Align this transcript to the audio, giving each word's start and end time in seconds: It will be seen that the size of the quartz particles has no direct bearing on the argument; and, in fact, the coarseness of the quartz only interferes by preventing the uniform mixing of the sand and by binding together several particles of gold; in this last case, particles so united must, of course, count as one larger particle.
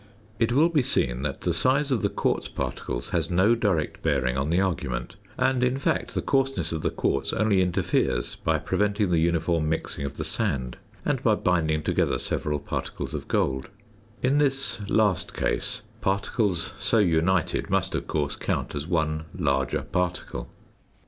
It 0.39 0.51
will 0.51 0.69
be 0.69 0.81
seen 0.81 1.21
that 1.21 1.41
the 1.41 1.53
size 1.53 1.91
of 1.91 2.01
the 2.01 2.09
quartz 2.09 2.47
particles 2.47 3.09
has 3.09 3.29
no 3.29 3.53
direct 3.53 4.01
bearing 4.01 4.35
on 4.35 4.49
the 4.49 4.59
argument; 4.59 5.15
and, 5.37 5.63
in 5.63 5.77
fact, 5.77 6.15
the 6.15 6.23
coarseness 6.23 6.71
of 6.71 6.81
the 6.81 6.89
quartz 6.89 7.31
only 7.33 7.61
interferes 7.61 8.35
by 8.35 8.57
preventing 8.57 9.11
the 9.11 9.19
uniform 9.19 9.69
mixing 9.69 10.03
of 10.03 10.15
the 10.15 10.23
sand 10.25 10.77
and 11.05 11.21
by 11.21 11.35
binding 11.35 11.83
together 11.83 12.17
several 12.17 12.57
particles 12.57 13.13
of 13.13 13.27
gold; 13.27 13.69
in 14.23 14.39
this 14.39 14.79
last 14.89 15.35
case, 15.35 15.81
particles 16.01 16.73
so 16.79 16.97
united 16.97 17.69
must, 17.69 17.93
of 17.93 18.07
course, 18.07 18.35
count 18.35 18.73
as 18.73 18.87
one 18.87 19.25
larger 19.35 19.83
particle. 19.83 20.49